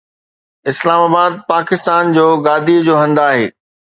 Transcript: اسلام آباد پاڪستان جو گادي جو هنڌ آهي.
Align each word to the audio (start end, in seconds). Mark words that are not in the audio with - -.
اسلام 0.71 1.01
آباد 1.09 1.33
پاڪستان 1.51 2.03
جو 2.17 2.25
گادي 2.45 2.77
جو 2.87 2.95
هنڌ 3.01 3.15
آهي. 3.27 3.45